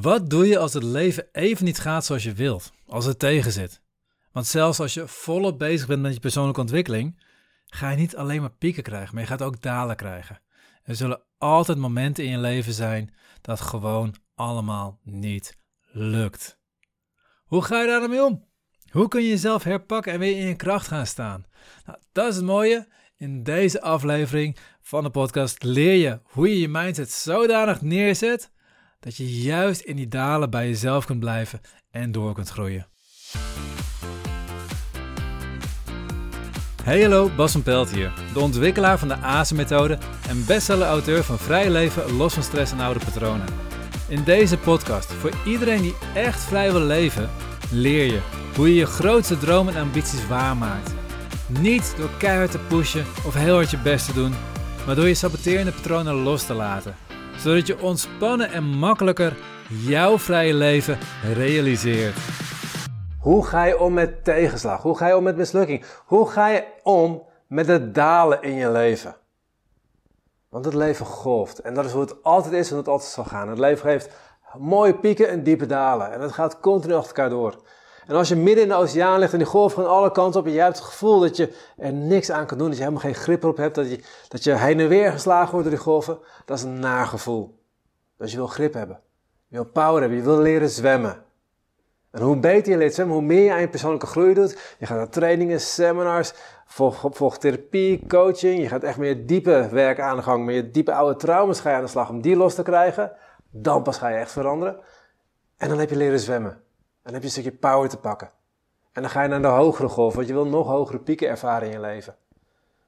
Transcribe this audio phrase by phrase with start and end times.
[0.00, 3.82] Wat doe je als het leven even niet gaat zoals je wilt, als het tegenzit?
[4.32, 7.22] Want zelfs als je volop bezig bent met je persoonlijke ontwikkeling,
[7.66, 10.40] ga je niet alleen maar pieken krijgen, maar je gaat ook dalen krijgen.
[10.82, 15.58] Er zullen altijd momenten in je leven zijn dat gewoon allemaal niet
[15.92, 16.58] lukt.
[17.44, 18.44] Hoe ga je daarmee om?
[18.90, 21.44] Hoe kun je jezelf herpakken en weer in je kracht gaan staan?
[21.86, 22.88] Nou, dat is het mooie.
[23.16, 28.50] In deze aflevering van de podcast leer je hoe je je mindset zodanig neerzet
[29.00, 31.60] dat je juist in die dalen bij jezelf kunt blijven
[31.90, 32.86] en door kunt groeien.
[36.82, 39.98] Hey hallo, Bas van Pelt hier, de ontwikkelaar van de ASE-methode
[40.28, 43.46] en bestseller-auteur van Vrij leven, los van stress en oude patronen.
[44.08, 47.30] In deze podcast, voor iedereen die echt vrij wil leven,
[47.70, 48.20] leer je
[48.54, 50.94] hoe je je grootste dromen en ambities waarmaakt.
[51.46, 54.34] Niet door keihard te pushen of heel hard je best te doen,
[54.86, 57.07] maar door je saboterende patronen los te laten
[57.38, 59.36] zodat je ontspannen en makkelijker
[59.68, 60.98] jouw vrije leven
[61.34, 62.16] realiseert.
[63.20, 64.82] Hoe ga je om met tegenslag?
[64.82, 65.84] Hoe ga je om met mislukking?
[66.06, 69.16] Hoe ga je om met het dalen in je leven?
[70.48, 71.58] Want het leven golft.
[71.58, 73.48] En dat is hoe het altijd is en hoe het altijd zal gaan.
[73.48, 74.10] Het leven heeft
[74.58, 76.12] mooie pieken en diepe dalen.
[76.12, 77.62] En het gaat continu achter elkaar door.
[78.08, 80.46] En als je midden in de oceaan ligt en die golven gaan alle kanten op
[80.46, 83.04] en je hebt het gevoel dat je er niks aan kan doen, dat je helemaal
[83.04, 85.84] geen grip erop hebt, dat je, dat je heen en weer geslagen wordt door die
[85.84, 87.58] golven, dat is een nagevoel.
[88.16, 89.00] Dus je wil grip hebben.
[89.48, 90.18] Je wil power hebben.
[90.18, 91.24] Je wil leren zwemmen.
[92.10, 94.74] En hoe beter je leert zwemmen, hoe meer je aan je persoonlijke groei doet.
[94.78, 96.32] Je gaat naar trainingen, seminars,
[96.66, 98.60] volgt therapie, coaching.
[98.60, 101.88] Je gaat echt meer diepe werk aan je diepe oude trauma's ga je aan de
[101.88, 103.12] slag om die los te krijgen.
[103.50, 104.76] Dan pas ga je echt veranderen.
[105.56, 106.66] En dan heb je leren zwemmen
[107.08, 108.30] dan heb je een stukje power te pakken.
[108.92, 111.66] En dan ga je naar de hogere golf, want je wil nog hogere pieken ervaren
[111.66, 112.16] in je leven.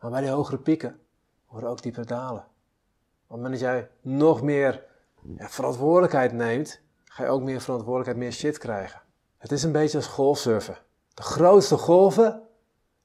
[0.00, 1.00] Maar bij die hogere pieken
[1.46, 2.40] horen ook dieper dalen.
[2.40, 4.84] Op het moment dat jij nog meer
[5.38, 9.00] verantwoordelijkheid neemt, ga je ook meer verantwoordelijkheid, meer shit krijgen.
[9.38, 10.78] Het is een beetje als golfsurfen.
[11.14, 12.42] De grootste golven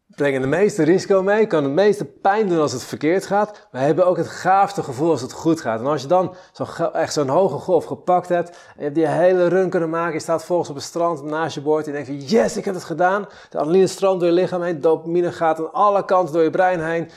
[0.08, 3.68] brengen de meeste risico mee, kan het meeste pijn doen als het verkeerd gaat.
[3.72, 5.80] Maar hebben ook het gaafste gevoel als het goed gaat.
[5.80, 9.08] En als je dan zo, echt zo'n hoge golf gepakt hebt, en je hebt die
[9.08, 12.04] hele run kunnen maken, je staat volgens op het strand naast je boord en je
[12.04, 13.22] denkt van yes, ik heb het gedaan.
[13.22, 16.84] De adrenaline stroomt door je lichaam heen, dopamine gaat aan alle kanten door je brein
[16.84, 17.10] heen.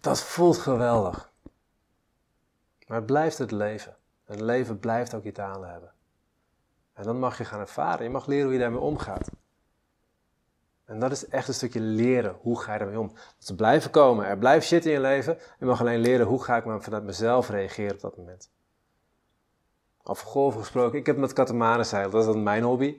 [0.00, 1.30] Dat voelt geweldig.
[2.86, 3.96] Maar het blijft het leven.
[4.24, 5.92] Het leven blijft ook je aan hebben.
[6.94, 8.04] En dan mag je gaan ervaren.
[8.04, 9.28] Je mag leren hoe je daarmee omgaat.
[10.90, 12.36] En dat is echt een stukje leren.
[12.40, 13.08] Hoe ga je ermee om?
[13.08, 14.26] Dat ze blijven komen.
[14.26, 15.38] Er blijft shit in je leven.
[15.58, 18.50] Je mag alleen leren hoe ga ik vanuit mezelf reageren op dat moment.
[20.04, 20.98] Over golven gesproken.
[20.98, 22.10] Ik heb met katamanen zeilen.
[22.10, 22.96] Dat is dan mijn hobby.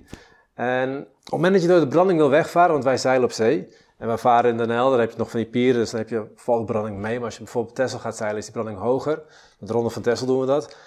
[0.53, 3.31] En op het moment dat je door de branding wil wegvaren, want wij zeilen op
[3.31, 3.75] zee.
[3.97, 5.99] En wij varen in de Nijl, daar heb je nog van die pieren, dus dan
[5.99, 7.15] heb je branding mee.
[7.15, 9.21] Maar als je bijvoorbeeld Tessel gaat zeilen, is die branding hoger.
[9.59, 10.77] Met de ronde van Tessel doen we dat.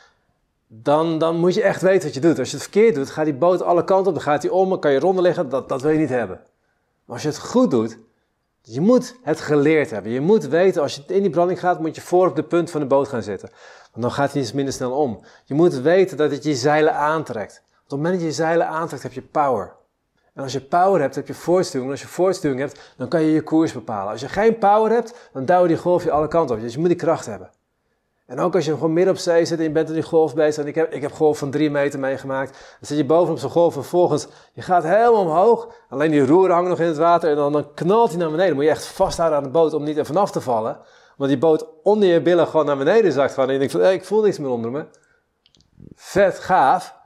[0.66, 2.38] Dan, dan moet je echt weten wat je doet.
[2.38, 4.68] Als je het verkeerd doet, gaat die boot alle kanten op, dan gaat hij om,
[4.68, 5.48] dan kan je ronden liggen.
[5.48, 6.40] Dat, dat wil je niet hebben.
[7.04, 7.98] Maar als je het goed doet,
[8.62, 10.12] je moet het geleerd hebben.
[10.12, 12.70] Je moet weten, als je in die branding gaat, moet je voor op de punt
[12.70, 13.50] van de boot gaan zitten.
[13.92, 15.24] Want dan gaat hij iets minder snel om.
[15.44, 17.62] Je moet weten dat het je zeilen aantrekt.
[17.62, 19.72] Want op het moment dat je je zeilen aantrekt, heb je power.
[20.34, 21.90] En als je power hebt, heb je voortstuwing.
[21.90, 24.12] En als je voortstuwing hebt, dan kan je je koers bepalen.
[24.12, 26.62] Als je geen power hebt, dan duwen die golf je alle kanten op.
[26.62, 27.50] Dus je moet die kracht hebben.
[28.26, 30.34] En ook als je gewoon midden op zee zit en je bent in die golf
[30.34, 30.62] bezig.
[30.62, 32.50] En ik heb, ik heb golf van drie meter meegemaakt.
[32.50, 35.74] Dan zit je bovenop zo'n golf en vervolgens, je gaat helemaal omhoog.
[35.88, 38.46] Alleen die roer hangt nog in het water en dan, dan knalt hij naar beneden.
[38.46, 40.80] Dan moet je echt vasthouden aan de boot om niet er vanaf te vallen.
[41.16, 43.34] Want die boot onder je billen gewoon naar beneden zakt.
[43.34, 44.86] Van, en denkt van, ik voel niks meer onder me.
[45.94, 46.96] Vet gaaf.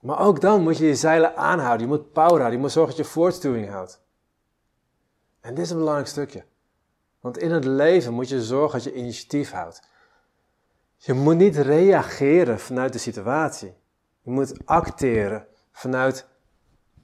[0.00, 1.86] Maar ook dan moet je je zeilen aanhouden.
[1.86, 2.52] Je moet power houden.
[2.52, 4.02] Je moet zorgen dat je voortstuwing houdt.
[5.40, 6.44] En dit is een belangrijk stukje.
[7.20, 9.88] Want in het leven moet je zorgen dat je initiatief houdt.
[11.02, 13.74] Je moet niet reageren vanuit de situatie.
[14.22, 16.26] Je moet acteren vanuit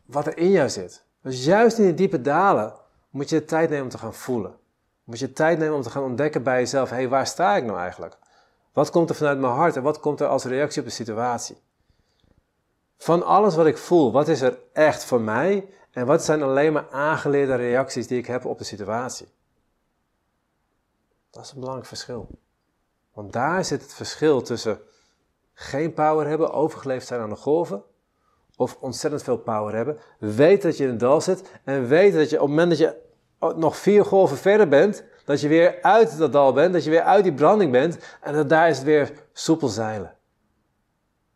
[0.05, 1.05] wat er in jou zit.
[1.23, 2.75] Dus juist in die diepe dalen
[3.11, 4.59] moet je de tijd nemen om te gaan voelen.
[5.05, 7.65] Moet je tijd nemen om te gaan ontdekken bij jezelf: hé, hey, waar sta ik
[7.65, 8.19] nou eigenlijk?
[8.73, 11.63] Wat komt er vanuit mijn hart en wat komt er als reactie op de situatie?
[12.97, 16.73] Van alles wat ik voel, wat is er echt voor mij en wat zijn alleen
[16.73, 19.29] maar aangeleerde reacties die ik heb op de situatie?
[21.31, 22.29] Dat is een belangrijk verschil.
[23.17, 24.79] Want daar zit het verschil tussen
[25.53, 27.83] geen power hebben, overgeleefd zijn aan de golven,
[28.57, 29.99] of ontzettend veel power hebben.
[30.19, 32.79] Weet dat je in het dal zit en weet dat je op het moment dat
[32.79, 32.97] je
[33.57, 37.03] nog vier golven verder bent, dat je weer uit dat dal bent, dat je weer
[37.03, 40.15] uit die branding bent en dat daar is het weer soepel zeilen.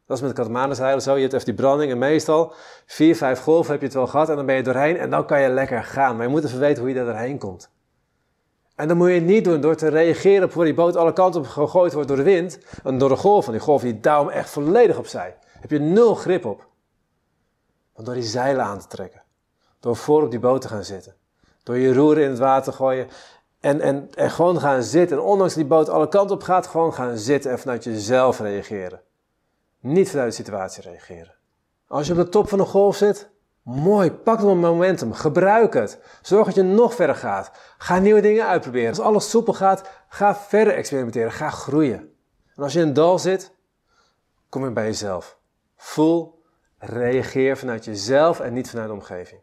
[0.06, 1.14] Dat is met de katamanen zo.
[1.14, 2.52] Je hebt even die branding en meestal
[2.86, 5.26] vier, vijf golven heb je het wel gehad en dan ben je doorheen en dan
[5.26, 6.16] kan je lekker gaan.
[6.16, 7.70] Maar je moet even weten hoe je daar doorheen komt.
[8.80, 11.40] En dan moet je niet doen door te reageren op waar die boot alle kanten
[11.40, 13.46] op gegooid wordt door de wind en door de golf.
[13.46, 15.36] En die golf die duwt echt volledig opzij.
[15.60, 16.66] Heb je nul grip op.
[17.94, 19.22] Want door die zeilen aan te trekken.
[19.80, 21.14] Door voor op die boot te gaan zitten.
[21.62, 23.08] Door je roeren in het water te gooien.
[23.60, 25.16] En, en, en gewoon gaan zitten.
[25.16, 28.40] En ondanks dat die boot alle kanten op gaat, gewoon gaan zitten en vanuit jezelf
[28.40, 29.00] reageren.
[29.80, 31.34] Niet vanuit de situatie reageren.
[31.86, 33.29] Als je op de top van een golf zit,
[33.62, 35.98] mooi, pak dan momentum, gebruik het.
[36.22, 37.50] Zorg dat je nog verder gaat.
[37.78, 38.88] Ga nieuwe dingen uitproberen.
[38.88, 42.14] Als alles soepel gaat, ga verder experimenteren, ga groeien.
[42.56, 43.54] En als je in een dal zit,
[44.48, 45.38] kom je bij jezelf.
[45.76, 46.42] Voel,
[46.78, 49.40] reageer vanuit jezelf en niet vanuit de omgeving.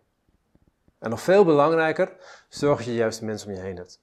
[1.00, 2.16] En nog veel belangrijker,
[2.50, 4.02] zorg dat je de juiste mensen om je heen hebt.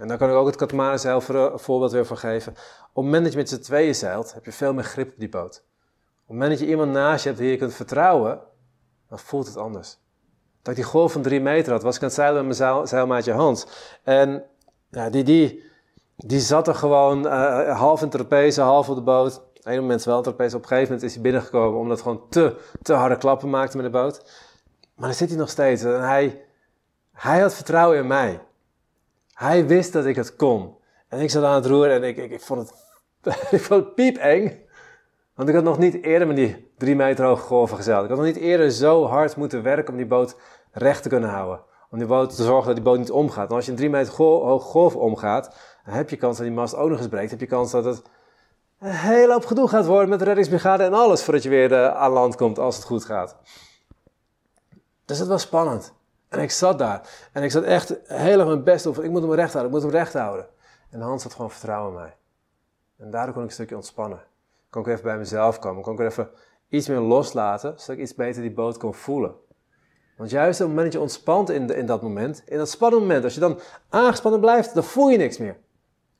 [0.00, 1.20] En dan kan ik ook het Katamaran zeil
[1.54, 2.52] voorbeeld weer voor geven.
[2.52, 2.58] Op
[2.94, 5.28] het moment dat je met z'n tweeën zeilt, heb je veel meer grip op die
[5.28, 5.56] boot.
[5.56, 8.40] Op het moment dat je iemand naast je hebt die je kunt vertrouwen,
[9.08, 9.98] dan voelt het anders.
[10.62, 12.86] Dat ik die golf van drie meter had, was ik aan het zeilen met mijn
[12.86, 13.66] zeilmaatje Hans.
[14.02, 14.44] En
[14.90, 15.62] ja, die, die,
[16.16, 19.36] die zat er gewoon uh, half in trapeze, half op de boot.
[19.36, 20.56] Op een moment wel trapeze.
[20.56, 23.76] Op een gegeven moment is hij binnengekomen omdat het gewoon te, te harde klappen maakte
[23.76, 24.22] met de boot.
[24.94, 25.82] Maar dan zit hij nog steeds.
[25.82, 26.44] En hij,
[27.12, 28.40] hij had vertrouwen in mij.
[29.32, 30.76] Hij wist dat ik het kon.
[31.08, 32.74] En ik zat aan het roeren en ik, ik, ik vond het,
[33.50, 34.63] ik vond het.
[35.34, 38.02] Want ik had nog niet eerder met die drie meter hoge golven gezeild.
[38.02, 40.36] Ik had nog niet eerder zo hard moeten werken om die boot
[40.70, 41.60] recht te kunnen houden.
[41.90, 43.36] Om die boot te zorgen dat die boot niet omgaat.
[43.36, 46.54] Want als je een drie meter hoge golf omgaat, dan heb je kans dat die
[46.54, 47.30] mast ook nog eens breekt.
[47.30, 48.02] Dan heb je kans dat het
[48.78, 51.94] een hele hoop gedoe gaat worden met de reddingsbrigade en alles voordat je weer eh,
[51.94, 53.36] aan land komt als het goed gaat.
[55.04, 55.94] Dus het was spannend.
[56.28, 57.08] En ik zat daar.
[57.32, 58.98] En ik zat echt heel erg mijn best op.
[58.98, 60.46] Ik moet hem recht houden, ik moet hem recht houden.
[60.90, 62.16] En Hans had gewoon vertrouwen in mij.
[62.98, 64.22] En daardoor kon ik een stukje ontspannen.
[64.74, 65.82] Kon ik even bij mezelf komen.
[65.82, 66.28] Kon ik even
[66.68, 69.34] iets meer loslaten, zodat ik iets beter die boot kon voelen.
[70.16, 72.70] Want juist op het moment dat je ontspant in, de, in dat moment, in dat
[72.70, 75.56] spannende moment, als je dan aangespannen blijft, dan voel je niks meer.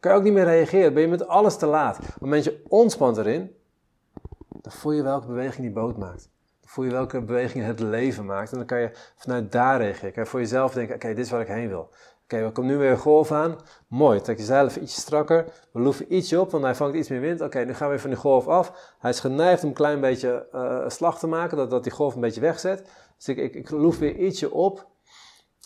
[0.00, 1.98] Kan je ook niet meer reageren, ben je met alles te laat.
[1.98, 3.56] Op het moment dat je ontspant erin,
[4.48, 6.32] dan voel je welke beweging die boot maakt
[6.74, 8.50] voel je welke bewegingen het leven maakt.
[8.50, 10.12] En dan kan je vanuit daar reageren.
[10.12, 11.90] Kan je voor jezelf denken, oké, dit is waar ik heen wil.
[12.24, 13.56] Oké, we komen nu weer een golf aan.
[13.88, 15.44] Mooi, trek jezelf iets strakker.
[15.72, 17.40] We loeven ietsje op, want hij vangt iets meer wind.
[17.40, 18.94] Oké, nu gaan we even van die golf af.
[18.98, 22.14] Hij is geneigd om een klein beetje uh, slag te maken, dat, dat die golf
[22.14, 22.88] een beetje wegzet.
[23.16, 24.86] Dus ik, ik, ik loef weer ietsje op.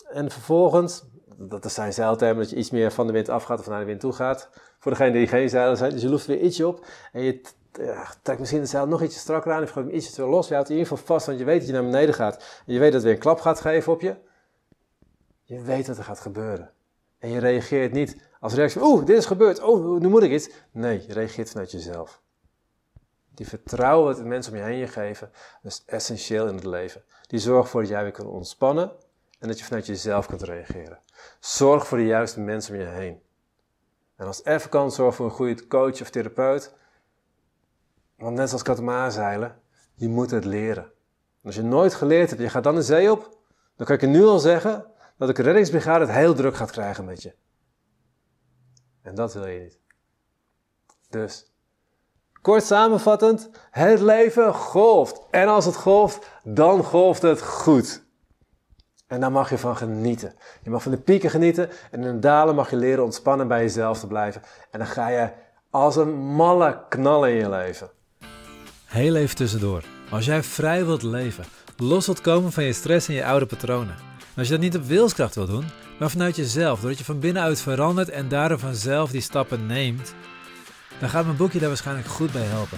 [0.09, 1.03] En vervolgens,
[1.37, 3.99] dat zijn zeiltermen, dat je iets meer van de wind afgaat of naar de wind
[3.99, 4.49] toe gaat.
[4.79, 5.91] Voor degene die geen zeilen zijn.
[5.91, 7.41] Dus je loeft weer ietsje op en je
[7.71, 9.63] ja, trek misschien de zeil nog ietsje strakker aan.
[9.63, 10.47] Of gewoon ietsje te los.
[10.47, 12.35] Je houdt in ieder geval vast, want je weet dat je naar beneden gaat.
[12.65, 14.15] En je weet dat het weer een klap gaat geven op je.
[15.49, 16.71] Je weet wat er gaat gebeuren.
[17.17, 20.49] En je reageert niet als reactie, oeh, dit is gebeurd, oh, nu moet ik iets.
[20.71, 22.21] Nee, je reageert vanuit jezelf.
[23.33, 25.31] Die vertrouwen wat de mensen om je heen je geven,
[25.61, 27.03] dat is essentieel in het leven.
[27.27, 28.91] Die zorgt ervoor dat jij weer kunt ontspannen
[29.39, 30.99] en dat je vanuit jezelf kunt reageren.
[31.39, 33.21] Zorg voor de juiste mensen om je heen.
[34.15, 36.73] En als het even kan, zorg voor een goede coach of therapeut
[38.15, 39.59] want net zoals katamarzeilen,
[39.93, 40.91] je moet het leren.
[41.43, 43.37] als je nooit geleerd hebt, je gaat dan de zee op,
[43.75, 44.88] dan kan ik je nu al zeggen
[45.27, 47.33] dat de reddingsbrigade het heel druk gaat krijgen met je.
[49.01, 49.79] En dat wil je niet.
[51.09, 51.51] Dus,
[52.41, 55.21] kort samenvattend, het leven golft.
[55.31, 58.03] En als het golft, dan golft het goed.
[59.07, 60.33] En daar mag je van genieten.
[60.63, 63.61] Je mag van de pieken genieten en in de dalen mag je leren ontspannen bij
[63.61, 64.41] jezelf te blijven.
[64.71, 65.29] En dan ga je
[65.69, 67.89] als een malle knallen in je leven.
[68.85, 69.83] Heel even tussendoor.
[70.11, 71.45] Als jij vrij wilt leven,
[71.77, 74.08] los wilt komen van je stress en je oude patronen.
[74.39, 75.65] Als je dat niet op wilskracht wilt doen,
[75.97, 80.13] maar vanuit jezelf, doordat je van binnenuit verandert en daardoor vanzelf die stappen neemt,
[80.99, 82.77] dan gaat mijn boekje daar waarschijnlijk goed bij helpen.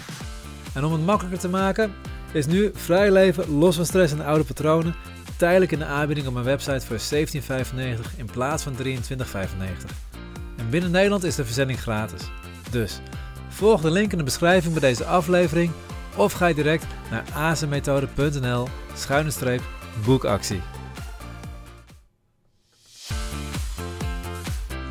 [0.73, 1.93] En om het makkelijker te maken,
[2.31, 4.95] is nu vrij leven, los van stress en oude patronen,
[5.37, 6.99] tijdelijk in de aanbieding op mijn website voor
[8.05, 8.83] 17,95 in plaats van 23,95.
[10.57, 12.21] En binnen Nederland is de verzending gratis.
[12.71, 12.99] Dus
[13.49, 15.71] volg de link in de beschrijving bij deze aflevering
[16.15, 19.61] of ga direct naar azenmethode.nl schuine streep
[20.05, 20.61] boekactie.